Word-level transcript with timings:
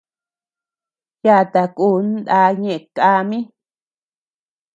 Yata 1.25 1.61
kun 1.77 2.05
ndá 2.21 2.39
ñeʼe 2.61 2.77
káa 2.95 3.19
mi. 3.29 3.37